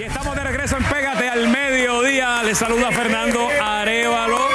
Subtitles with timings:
[0.00, 2.42] Y estamos de regreso en Pégate al mediodía.
[2.42, 4.48] Les saluda Fernando Arevalo.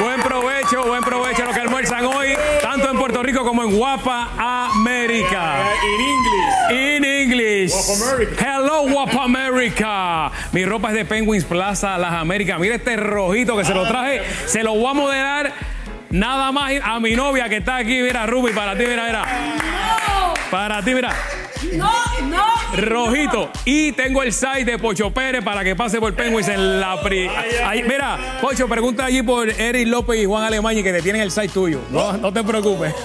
[0.00, 2.28] Buen provecho, buen provecho a los que almuerzan hoy,
[2.62, 5.66] tanto en Puerto Rico como en Guapa América.
[5.84, 6.96] In English.
[6.96, 7.72] In English.
[7.72, 8.56] Guapa América.
[8.56, 10.32] Hello, Guapa América.
[10.52, 12.58] Mi ropa es de Penguins Plaza, Las Américas.
[12.58, 14.22] Mira este rojito que se lo traje.
[14.46, 15.52] Se lo voy a modelar
[16.08, 18.00] nada más a mi novia que está aquí.
[18.00, 19.24] Mira, Ruby, para ti, mira, mira.
[20.50, 21.14] Para ti, mira.
[21.74, 21.92] No,
[22.30, 22.53] no.
[22.76, 23.50] Rojito.
[23.64, 27.28] Y tengo el site de Pocho Pérez para que pase por Penguins en la pri.
[27.64, 31.30] Ahí, mira, Pocho, pregunta allí por Eric López y Juan Alemán que te tienen el
[31.30, 31.80] site tuyo.
[31.90, 32.94] No, no te preocupes.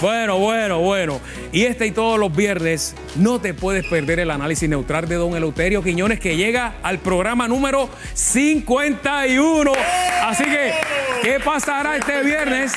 [0.00, 1.20] Bueno, bueno, bueno.
[1.52, 5.36] Y este y todos los viernes no te puedes perder el análisis neutral de don
[5.36, 9.72] Eleuterio Quiñones que llega al programa número 51.
[10.22, 10.72] Así que,
[11.22, 12.72] ¿qué pasará este viernes?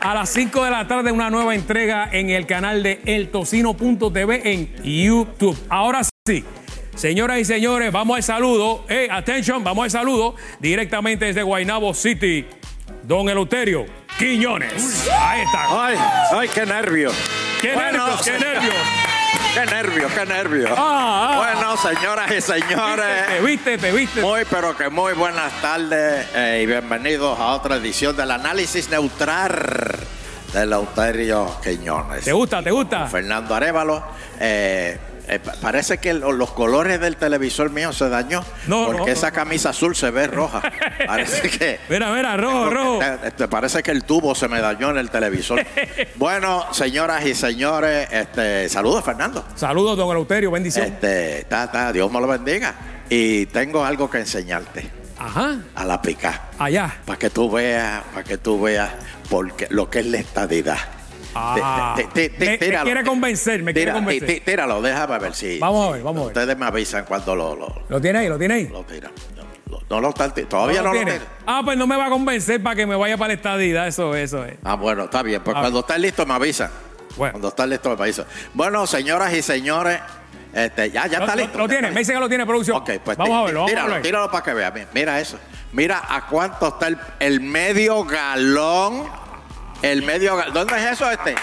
[0.00, 4.74] A las 5 de la tarde una nueva entrega en el canal de eltocino.tv en
[4.82, 5.58] YouTube.
[5.68, 6.44] Ahora sí.
[6.94, 8.84] Señoras y señores, vamos al saludo.
[8.88, 12.46] Hey, attention, vamos al saludo directamente desde Guaynabo City.
[13.02, 13.86] Don Eleuterio
[14.18, 15.08] Quiñones.
[15.18, 15.86] Ahí está.
[15.86, 15.96] Ay,
[16.32, 17.10] ay, qué nervio.
[17.60, 18.74] ¡Qué Bueno, nervios, qué nervios!
[19.58, 20.68] Qué nervio, qué nervio.
[20.76, 21.36] Ah, ah.
[21.36, 24.20] Bueno, señoras y Te señores, viste, te viste.
[24.20, 29.96] muy pero que muy buenas tardes eh, y bienvenidos a otra edición del análisis neutral
[30.52, 32.24] de Lauterio Quiñones.
[32.24, 33.08] ¿Te gusta, te gusta?
[33.08, 34.00] Fernando Arevalo.
[34.38, 34.96] eh,
[35.28, 39.06] eh, pa- parece que lo- los colores del televisor mío se dañó No, porque no.
[39.08, 40.62] esa camisa azul se ve roja.
[41.06, 43.02] Parece que Mira, mira, rojo, rojo.
[43.02, 45.64] Eh, este, parece que el tubo se me dañó en el televisor.
[46.16, 49.44] bueno, señoras y señores, este, saludos, Fernando.
[49.54, 50.86] Saludos, don Eleuterio, bendición.
[50.86, 52.74] Este, ta, ta, Dios me lo bendiga.
[53.10, 56.42] Y tengo algo que enseñarte Ajá, a la pica.
[56.58, 56.94] allá.
[57.04, 58.90] Para que tú veas, para que tú veas
[59.30, 60.78] porque, lo que es la estadidad.
[61.34, 61.94] Ah.
[61.96, 64.28] Te- te- te- Me- quiere convencer, me quiere Tira- convencer.
[64.28, 65.58] tí- Tíralo, déjame ver si.
[65.58, 66.36] Vamos a ver, vamos a ver.
[66.38, 68.68] Ustedes me avisan cuando lo, lo, ¿Lo tiene ahí, lo tiene ahí?
[68.68, 69.12] lo tiran.
[69.70, 71.18] No, no lo están Todavía no, lo tiene?
[71.46, 74.14] Ah, pues no me va a convencer para que me vaya para la estadía, eso,
[74.14, 74.54] eso es.
[74.64, 75.42] Ah, bueno, está bien.
[75.42, 75.60] Pues Ah.
[75.60, 76.70] cuando estén listos me avisan.
[77.16, 77.32] Bueno.
[77.32, 78.24] Cuando estén listos me avisan.
[78.54, 80.00] Bueno, señoras y señores,
[80.54, 81.58] este, ya, ya Lo, está listo.
[81.58, 82.78] lo tiene, me dice que lo tiene producción.
[82.78, 84.70] Ok, pues vamos a verlo, vamos tíralo, a tíralo para que vea.
[84.70, 85.38] Mi- Mira eso.
[85.72, 89.04] Mira a cuánto está el, el medio galón.
[89.82, 90.54] El medio galón.
[90.54, 91.34] ¿Dónde es eso este?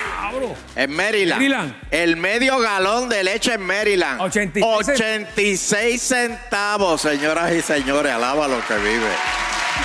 [0.76, 1.40] En Maryland.
[1.42, 1.76] Maryland.
[1.90, 4.20] El medio galón de leche en Maryland.
[4.22, 8.12] 86 86 centavos, señoras y señores.
[8.12, 9.08] Alaba lo que vive.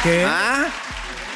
[0.02, 0.24] ¿Qué?
[0.26, 0.66] ¿Ah?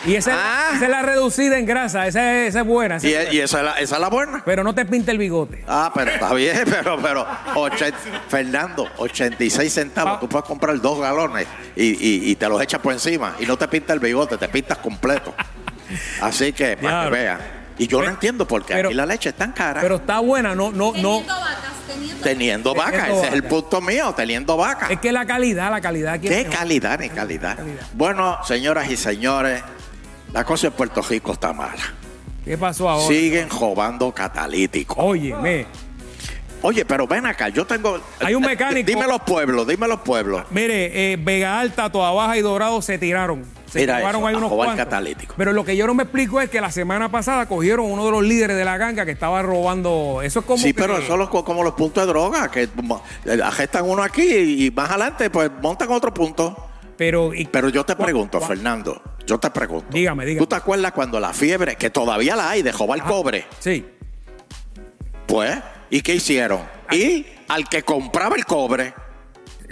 [0.06, 0.72] Y esa, Ah.
[0.74, 2.96] esa es la reducida en grasa, esa es, esa es buena.
[2.96, 3.32] esa Y, es buena.
[3.32, 4.42] y esa, es la, esa es la buena.
[4.44, 5.64] Pero no te pinte el bigote.
[5.66, 7.94] Ah, pero está bien, pero, pero, ochen-
[8.28, 10.20] Fernando, 86 centavos, Ah.
[10.20, 13.56] tú puedes comprar dos galones y, y- y te los echas por encima y no
[13.56, 15.34] te pinta el bigote, te pintas completo.
[16.20, 17.10] Así que, para Claro.
[17.10, 17.38] que vean.
[17.76, 19.80] Y yo no entiendo por qué pero- aquí la leche es tan cara.
[19.80, 20.92] Pero está buena, no, no, no.
[20.92, 24.86] Teniendo vacas, teniendo teniendo vaca, Teniendo ese es el punto mío, teniendo vaca.
[24.90, 27.56] Es que la calidad, la calidad aquí Qué calidad ni calidad.
[27.56, 27.86] Calidad.
[27.94, 29.62] Bueno, señoras y señores,
[30.32, 31.82] la cosa en Puerto Rico está mala.
[32.44, 33.08] ¿Qué pasó ahora?
[33.08, 34.96] Siguen robando catalíticos.
[35.00, 35.66] Óyeme.
[36.62, 38.00] Oye, pero ven acá, yo tengo.
[38.20, 40.44] Hay un eh, mecánico- Dime los pueblos, dime los pueblos.
[40.50, 43.44] Mire, eh, Vega Alta, Toa Baja y Dorado se tiraron.
[43.74, 45.34] Se Mira eso, ahí unos catalítico.
[45.36, 48.10] Pero lo que yo no me explico es que la semana pasada cogieron uno de
[48.12, 50.20] los líderes de la ganga que estaba robando.
[50.22, 50.58] Eso es como.
[50.58, 54.22] Sí, que- pero eso es como los puntos de droga, que eh, agestan uno aquí
[54.66, 56.68] y más adelante pues montan otro punto.
[56.96, 59.88] Pero, y- Pero yo te pregunto, Fernando, yo te pregunto.
[59.90, 60.38] Dígame, dígame.
[60.38, 63.46] ¿Tú te acuerdas cuando la fiebre, que todavía la hay, de robar cobre?
[63.58, 63.84] Sí.
[65.26, 65.58] Pues,
[65.90, 66.60] ¿y qué hicieron?
[66.92, 68.94] Y al que compraba el cobre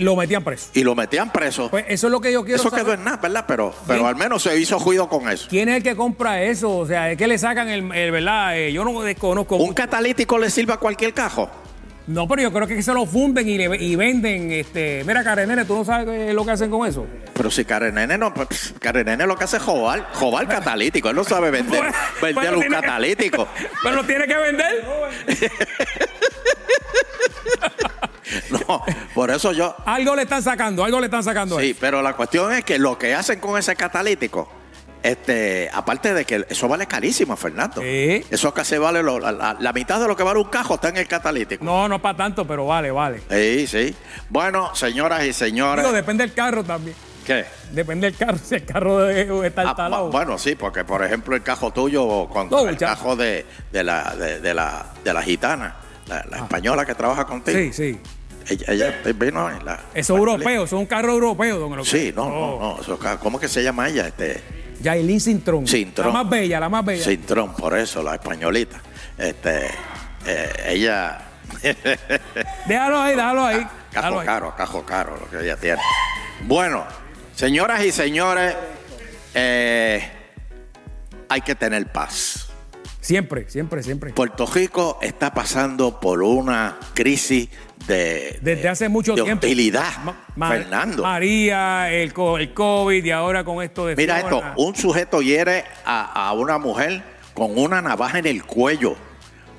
[0.03, 0.69] Lo metían preso.
[0.75, 1.71] y lo metían preso.
[1.71, 2.85] Pues eso es lo que yo quiero eso saber.
[2.85, 3.45] quedó en nada, ¿verdad?
[3.49, 5.47] Pero, pero al menos se hizo juicio con eso.
[5.49, 6.77] ¿Quién es el que compra eso?
[6.79, 8.59] O sea, es que le sacan el, el- ¿verdad?
[8.59, 9.57] Eh, yo no desconozco.
[9.57, 11.51] ¿Un catalítico le sirve a cualquier cajo?
[12.05, 14.51] No, pero yo creo que se lo funden y, le- y venden.
[14.51, 17.07] Este, mira, Karenene, ¿tú no sabes lo que hacen con eso?
[17.33, 21.11] Pero si Karenene no, pues, Karenene lo que hace es jobar, jobar catalítico.
[21.11, 21.81] Él no sabe vender,
[22.21, 23.47] vender un catalítico.
[23.85, 24.85] Pero lo tiene que vender.
[28.69, 28.83] No,
[29.15, 29.75] por eso yo.
[29.87, 31.59] Algo le están sacando, algo le están sacando.
[31.61, 34.49] Sí, pero la cuestión es que lo que hacen con ese catalítico,
[35.03, 37.81] este, aparte de que eso vale carísimo, Fernando.
[37.81, 38.25] Sí.
[38.31, 41.09] Eso casi vale lo- la, mitad de lo que vale un cajo está en el
[41.09, 41.65] catalítico.
[41.65, 43.21] No, no para tanto, pero vale, vale.
[43.31, 43.95] Sí, sí.
[44.29, 45.85] Bueno, señoras y señores.
[45.85, 46.95] Digo, depende del carro también.
[47.27, 47.45] ¿Qué?
[47.73, 50.11] Depende del carro, si el carro de- está Ah, instalado.
[50.11, 52.87] bueno, sí, porque por ejemplo el cajo tuyo con No, el muchacho.
[52.95, 55.77] cajo de, de la, de, de la, de la gitana,
[56.07, 57.59] la, la española que trabaja contigo.
[57.59, 57.63] Ah.
[57.63, 58.01] Sí, sí.
[58.49, 59.75] Ella, ella vino en la.
[59.95, 62.01] Eso es europeo, eso es un carro europeo, don Eleuterio.
[62.09, 62.81] Sí, no, no, no.
[62.81, 64.09] eso ca- ¿Cómo que se llama ella?
[64.09, 64.41] Este,
[64.81, 65.67] Yailin Cintrón.
[65.67, 66.09] Cintrón.
[66.09, 67.05] La más bella, la más bella.
[67.05, 68.81] Cintrón, por eso, la españolita.
[69.17, 69.67] Este,
[70.27, 71.21] eh, ella,
[72.67, 73.59] Déjalo ahí, déjalo ahí.
[73.61, 74.27] Cajo déjalo ahí.
[74.27, 75.81] caro, cajo caro lo que ella tiene.
[76.45, 76.85] Bueno,
[77.35, 78.55] señoras y señores,
[79.35, 80.11] eh,
[81.29, 82.49] hay que tener paz.
[83.01, 84.13] Siempre, siempre, siempre.
[84.13, 87.49] Puerto Rico está pasando por una crisis
[87.87, 89.45] de, Desde hace mucho de tiempo.
[89.47, 89.91] hostilidad,
[90.37, 91.03] Ma- Fernando.
[91.03, 93.97] María, el, co- el COVID y ahora con esto de.
[93.97, 97.03] Mira esto, un sujeto hiere a, a una mujer
[97.35, 98.95] con una navaja en el cuello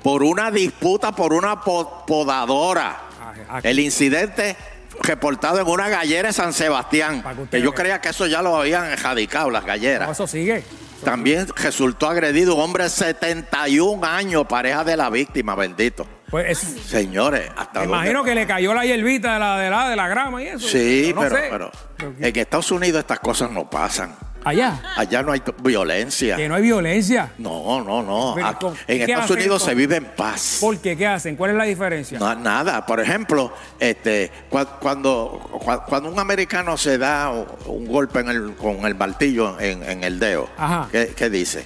[0.02, 3.00] por una disputa por una po- podadora.
[3.48, 3.68] Aquí.
[3.68, 4.56] El incidente
[5.02, 8.86] reportado en una gallera de San Sebastián, que yo creía que eso ya lo habían
[8.86, 10.10] erradicado, las No, galleras.
[10.10, 10.62] eso sigue.
[11.04, 16.06] También resultó agredido un hombre de 71 años, pareja de la víctima, bendito.
[16.34, 19.88] Pues Señores, hasta me dónde- imagino que le cayó la hierbita de la, de la,
[19.88, 20.66] de la grama y eso.
[20.66, 21.42] Sí, no pero, sé.
[21.48, 24.16] pero Pero- en Estados Unidos estas cosas no pasan.
[24.42, 26.34] Allá, Allá no hay violencia.
[26.34, 27.30] que no hay violencia.
[27.38, 28.32] No, no, no.
[28.34, 30.58] Pero, Aquí- ¿cómo- en Estados Unidos se vive en paz.
[30.60, 30.96] ¿Por qué?
[30.96, 31.36] ¿Qué hacen?
[31.36, 32.18] ¿Cuál es la diferencia?
[32.18, 32.84] No, nada.
[32.84, 38.54] Por ejemplo, este, cua- cuando, cua- cuando un americano se da un golpe en el-
[38.56, 40.88] con el martillo en, en el dedo, Ajá.
[40.90, 41.64] ¿qué, qué dice?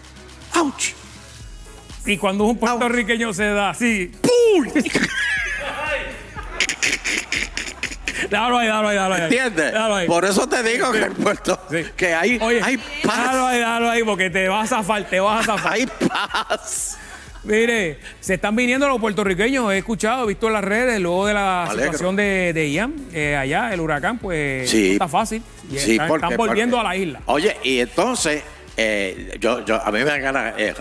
[0.57, 0.93] ¡Auch!
[2.05, 4.13] Y cuando un puertorriqueño se da así.
[8.31, 9.23] Déjalo ahí, déjalo ahí, déjalo ahí.
[9.23, 9.73] ¿Entiendes?
[9.73, 10.07] Déjalo ahí.
[10.07, 11.85] Por eso te digo que en Puerto Sí.
[11.97, 13.35] que hay, Oye, hay déjalo paz.
[13.37, 15.73] ahí, déjalo ahí, porque te vas a zafar, te vas a zafar.
[15.75, 16.99] Hay paz.
[17.45, 21.35] Mire, se están viniendo los puertorriqueños, he escuchado, he visto en las redes, luego de
[21.35, 21.85] la alegro.
[21.85, 24.89] situación de, de Ian, eh, allá, el huracán, pues Sí.
[24.89, 25.43] no está fácil.
[25.71, 27.21] Y Sí, están, porque- están volviendo porque- a la isla.
[27.27, 28.43] Oye, y entonces,
[28.77, 30.55] eh, yo, yo, a mí me dan ganas.
[30.59, 30.75] eh,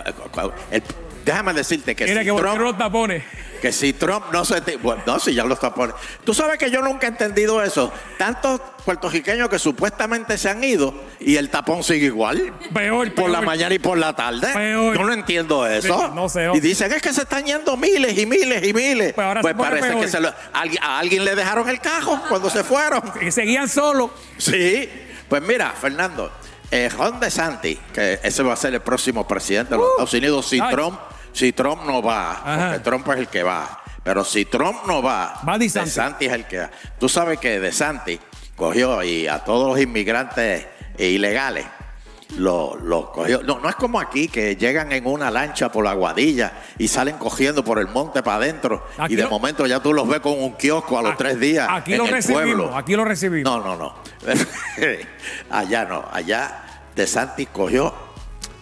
[0.72, 0.82] el-
[1.24, 3.22] déjame decirte que Mira si que Trump, los tapones.
[3.60, 4.60] Que si Trump no se.
[4.78, 6.00] bueno, no, si ya lo está poniendo.
[6.24, 7.92] Tú sabes que yo nunca he entendido eso.
[8.16, 12.52] Tantos puertorriqueños que supuestamente se han ido y el tapón sigue igual.
[12.72, 14.48] Peor, Por la mañana y por la tarde.
[14.52, 14.96] Peor.
[14.96, 16.08] Yo no entiendo eso.
[16.14, 19.12] No sé, Y dicen es que se están yendo miles y miles y miles.
[19.14, 22.64] Pues ahora pues parece que se lo- a alguien le dejaron el cajo cuando se
[22.64, 23.02] fueron.
[23.18, 24.10] Que seguían solos.
[24.38, 24.88] Sí,
[25.28, 26.30] pues mira, Fernando,
[26.70, 30.14] eh, Ron DeSantis, que ese va a ser el próximo presidente de los Uh, Estados
[30.14, 30.60] Unidos, si.
[30.70, 30.98] Trump,
[31.32, 32.66] si Trump no va, Ajá.
[32.72, 36.28] porque Trump es el que va, pero si Trump no va, Va DeSantis.
[36.28, 36.70] es el que va.
[36.98, 38.18] Tú sabes que DeSantis
[38.56, 40.66] cogió y a todos los inmigrantes
[40.98, 41.66] ilegales
[42.36, 43.42] lo, lo cogió.
[43.42, 47.16] No, no es como aquí que llegan en una lancha por la guadilla y salen
[47.16, 50.32] cogiendo por el monte para adentro y de lo- momento ya tú los ves con
[50.38, 52.76] un kiosco a los tres días Aquí en lo el recibimos, pueblo.
[52.76, 53.50] aquí lo recibimos.
[53.50, 53.94] No, no, no.
[55.50, 56.04] allá no.
[56.12, 56.64] Allá
[56.94, 57.94] De Santis cogió,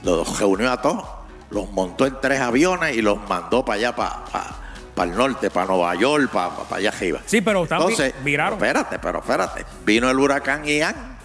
[0.03, 1.05] los reunió a todos,
[1.51, 4.25] los montó en tres aviones y los mandó para allá, para,
[4.95, 7.21] para, el norte, para Nueva York, para, para allá arriba.
[7.27, 8.55] Sí, pero entonces, viraron.
[8.55, 9.65] Espérate, pero espérate.
[9.85, 11.17] Vino el huracán Ian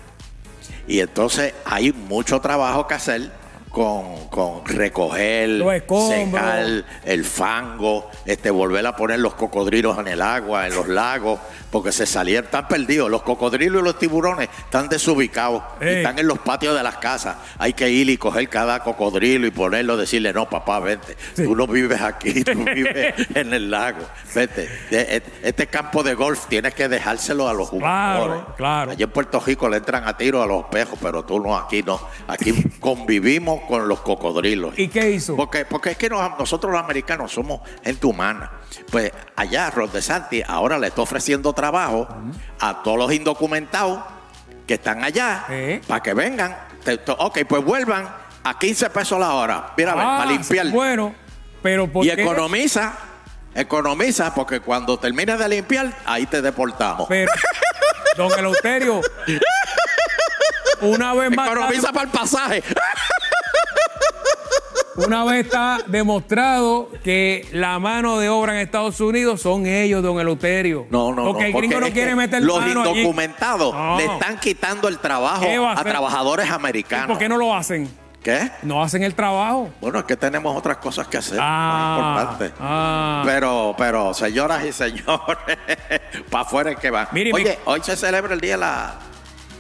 [0.88, 3.41] y entonces hay mucho trabajo que hacer
[3.72, 10.68] con, con recoger, secar el fango, este, volver a poner los cocodrilos en el agua,
[10.68, 11.40] en los lagos,
[11.72, 13.10] porque se salieron, están perdidos.
[13.10, 15.98] Los cocodrilos y los tiburones están desubicados, Ey.
[15.98, 17.38] están en los patios de las casas.
[17.58, 21.16] Hay que ir y coger cada cocodrilo y ponerlo, decirle, no, papá, vente.
[21.34, 21.44] Sí.
[21.46, 24.00] Tú no vives aquí, tú vives en el lago.
[24.36, 24.68] Vete.
[24.92, 28.36] Et- Este campo de golf tienes que dejárselo a los jugadores.
[28.42, 28.92] Claro, claro.
[28.92, 31.84] Allí en Puerto Rico le entran a tiro a los espejos, pero tú no, aquí
[31.84, 32.02] no.
[32.28, 34.78] Aquí convivimos con los cocodrilos.
[34.78, 35.36] ¿Y qué hizo?
[35.36, 38.52] Porque, porque es que nos- nosotros los americanos somos gente humana.
[38.92, 42.08] Pues allá Ron DeSantis ahora le está ofreciendo trabajo
[42.60, 44.00] a todos los indocumentados
[44.68, 45.46] que están allá
[45.88, 46.58] para que vengan.
[47.18, 48.10] Ok, pues vuelvan
[48.44, 49.74] a 15 pesos la hora.
[49.78, 50.68] Mira, a ver, Ah, para limpiar.
[50.70, 51.14] Bueno,
[51.62, 52.22] pero ¿por y qué?
[52.24, 52.94] economiza,
[53.54, 57.06] economiza, porque cuando termines de limpiar, ahí te deportamos.
[57.08, 57.32] Pero,
[58.18, 59.02] don Eleuterio,
[60.82, 62.64] una vez más, Economiza para el pasaje.
[64.98, 70.20] Una vez está demostrado que la mano de obra en Estados Unidos son ellos, don
[70.20, 70.88] Eleuterio.
[70.90, 71.48] No, no, porque no.
[71.48, 73.00] el gringo no quiere meter Los mano allí.
[73.00, 73.98] indocumentados No.
[73.98, 77.08] le están quitando el trabajo ¿Qué va a trabajadores ¿Y americanos.
[77.08, 77.90] ¿Por qué no lo hacen?
[78.22, 78.52] ¿Qué?
[78.62, 79.70] No hacen el trabajo.
[79.82, 81.40] Bueno, es que tenemos otras cosas que hacer.
[81.42, 82.54] Ah, más importantes.
[82.60, 83.24] ah.
[83.26, 85.58] Pero, pero, señoras y señores,
[86.30, 87.08] para afuera es que van.
[87.14, 88.94] Mire, Oye, mi- hoy se celebra el día de la.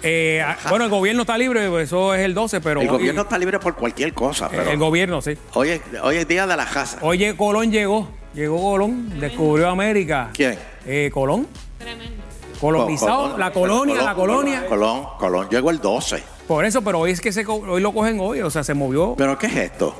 [0.03, 3.37] Eh, bueno, el gobierno está libre, eso es el 12, pero El hoy- gobierno está
[3.37, 4.69] libre por cualquier cosa, pero.
[4.71, 5.37] el gobierno, sí.
[5.53, 6.97] hoy, es, hoy es día de la casa.
[7.01, 10.29] Oye, Colón llegó, llegó Colón, descubrió América.
[10.33, 10.57] ¿Quién?
[10.87, 12.23] Eh, Colón, Tremendo.
[12.59, 14.65] colonizado, Colón, la colonia, Colón, la colonia.
[14.67, 16.23] Colón, Colón llegó el 12.
[16.47, 19.13] Por eso, pero hoy es que se, hoy lo cogen hoy, o sea, se movió.
[19.17, 19.95] ¿Pero qué es esto?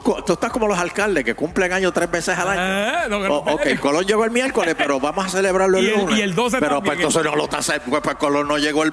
[0.00, 3.28] Tú, estás como los alcaldes que cumplen años tres veces al año.
[3.32, 3.78] O- ok.
[3.80, 6.18] Colón llegó el miércoles, pero vamos a celebrarlo el Y el- lunes.
[6.18, 6.84] y el 12 Pero también.
[6.96, 8.92] pues, entonces no lo está pues, pues, Colón no llegó el,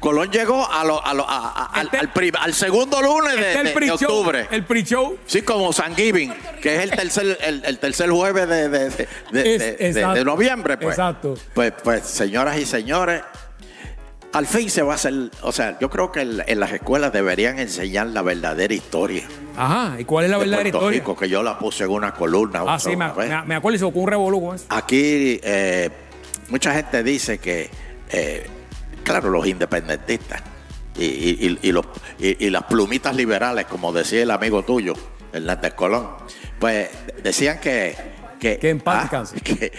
[0.00, 3.34] Colón llegó a lo- a lo- a- a- al, Este- al prim- al segundo lunes
[3.34, 4.48] de, Este es de- de octubre.
[4.50, 5.18] El pre-show.
[5.26, 10.76] Sí, como San Giving, que es el tercer, el, tercer jueves de, de- Es- noviembre.
[10.76, 10.98] Pues.
[10.98, 11.34] Exacto.
[11.54, 13.22] Pues, pues, señoras y señores,
[14.36, 17.12] al fin se va a hacer, o sea, yo creo que en, en las escuelas
[17.12, 19.26] deberían enseñar la verdadera historia
[19.56, 19.98] Ajá.
[19.98, 21.00] ¿Y cuál es la de verdadera Puerto historia?
[21.00, 22.62] Rico, que yo la puse en una columna.
[22.66, 23.30] Ah, sí, me, vez.
[23.46, 24.54] me- acuerdo y se ocurre un revolú.
[24.68, 25.88] Aquí eh,
[26.50, 27.70] mucha gente dice que,
[28.10, 28.46] eh,
[29.02, 30.42] claro, los independentistas
[30.98, 31.86] y, y- y- y los,
[32.18, 34.92] y, las plumitas liberales, como decía el amigo tuyo,
[35.32, 36.08] Hernández Colón,
[36.58, 36.90] pues
[37.22, 37.96] decían que...
[38.38, 39.72] Que, Que en paz ah, que,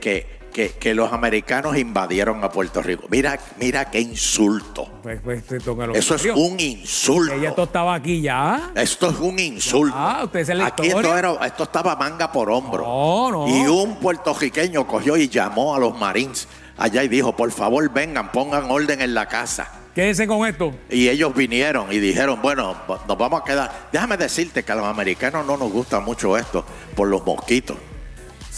[0.00, 3.04] que, que- que los americanos invadieron a Puerto Rico.
[3.08, 4.88] Mira, mira qué insulto.
[5.02, 7.32] Pues, pues, te toca lo Eso es un insulto.
[7.34, 8.70] Ella esto estaba aquí ya.
[8.74, 9.94] Esto es un insulto.
[9.96, 12.82] Ah, usted se Aquí esto, era- esto estaba manga por hombro.
[12.84, 13.48] No, no.
[13.48, 18.32] Y un puertorriqueño cogió y llamó a los Marines allá y dijo, por favor vengan,
[18.32, 19.68] pongan orden en la casa.
[19.94, 20.72] Quédense con esto.
[20.88, 22.76] Y ellos vinieron y dijeron, bueno,
[23.08, 23.88] nos vamos a quedar.
[23.92, 26.64] Déjame decirte que a los americanos no nos gusta mucho esto
[26.94, 27.76] por los mosquitos.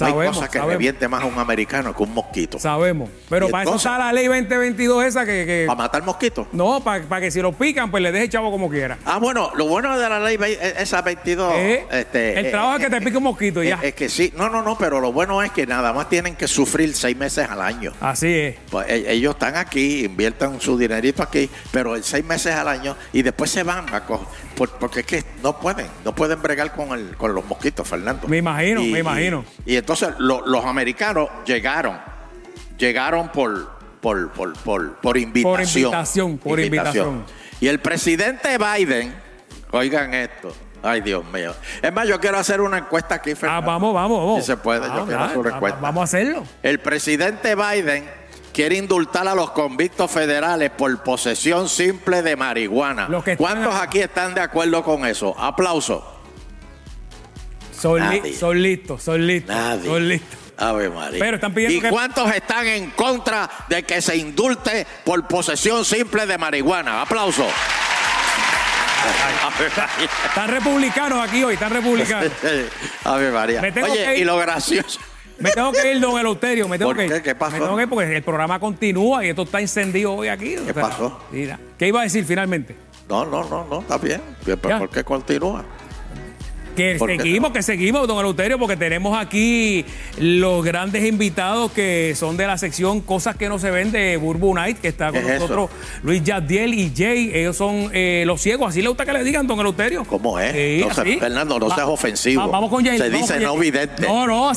[0.00, 0.72] No hay cosa que sabemos.
[0.72, 2.58] reviente más a un americano que un mosquito.
[2.58, 3.08] Sabemos.
[3.28, 5.44] Pero para entonces- eso está la ley 2022 esa que...
[5.46, 6.46] que- ¿Para matar mosquitos?
[6.52, 8.98] no, para, que si lo pican, pues le deje chavo como quiera.
[9.04, 11.52] Ah, bueno, lo bueno de la ley ve- esa 22...
[11.56, 13.78] Eh, este, el eh, trabajo es que te eh, pique un mosquito ya.
[13.82, 16.48] Es, que sí, no, no, no, pero lo bueno es que nada más tienen que
[16.48, 17.92] sufrir seis meses al año.
[18.00, 18.56] Así es.
[18.70, 22.96] Pues e- ellos están aquí, inviertan su dinerito aquí, pero en seis meses al año
[23.12, 26.72] y después se van a co- por- porque es que no pueden, no pueden bregar
[26.72, 28.26] con, el, con los mosquitos, Fernando.
[28.28, 29.44] Me imagino, Y- me imagino.
[29.66, 31.98] Y, y entonces lo- los americanos llegaron,
[32.78, 33.70] llegaron por,
[34.00, 35.82] por, por, por, por invitación.
[35.84, 37.24] invitación, por invitación.
[37.60, 39.14] Y el presidente Biden,
[39.70, 40.54] oigan esto.
[40.84, 41.54] Ay, Dios mío.
[41.80, 43.66] Es más, yo quiero hacer una encuesta aquí, Ah, Fernando.
[43.68, 44.40] vamos, vamos, vamos.
[44.40, 45.78] Si se puede, yo Vamos, quiero hacer una encuesta.
[45.80, 46.44] Vamos a hacerlo.
[46.64, 48.04] El presidente Biden
[48.52, 53.08] quiere indultar a los convictos federales por posesión simple de marihuana.
[53.38, 55.38] ¿Cuántos aquí están de acuerdo con eso?
[55.38, 56.11] Aplauso.
[57.82, 58.34] Son, li- Nadie.
[58.34, 59.54] son listos, son listos.
[59.54, 59.84] Nadie.
[59.90, 60.38] Son listos.
[60.56, 61.18] Ave María.
[61.18, 65.84] Pero están pidiendo ¿Y que- cuántos están en contra de que se indulte por posesión
[65.84, 67.02] simple de marihuana?
[67.02, 67.44] Aplauso.
[70.28, 72.30] Están republicanos aquí hoy, están republicanos.
[73.04, 73.60] Ave María.
[73.82, 75.00] Oye, y lo gracioso.
[75.38, 76.68] Me tengo que ir, don Eleuterio.
[76.68, 77.12] Me tengo ¿Por que ir.
[77.14, 77.22] qué?
[77.22, 77.52] ¿Qué pasó?
[77.56, 80.54] Me tengo que ir porque el programa continúa y esto está encendido hoy aquí.
[80.64, 81.20] ¿Qué pasó?
[81.32, 82.76] Mira, ¿qué iba a decir finalmente?
[83.08, 84.22] No, no, no, no, está bien.
[84.44, 84.78] ¿Pero Ya.
[84.78, 85.64] ¿Por qué continúa?
[86.76, 87.52] Que ¿Por qué seguimos, no?
[87.52, 89.84] que seguimos, don Eleuterio, porque tenemos aquí
[90.18, 94.54] los grandes invitados que son de la sección Cosas que no se ven de Burbu
[94.54, 95.70] Night, que está con ¿Qué es nosotros
[96.02, 97.30] Luis Yadiel y Jay.
[97.34, 98.70] Ellos son eh, los ciegos.
[98.70, 100.04] Así le gusta que le digan, don Eleuterio.
[100.04, 100.52] ¿Cómo es?
[100.52, 101.18] Sí, No así.
[101.18, 102.40] Fernando, no Va- seas ofensivo.
[102.42, 102.96] va- vamos con Jay.
[102.98, 104.02] Se vamos dice no vidente.
[104.06, 104.52] No, no,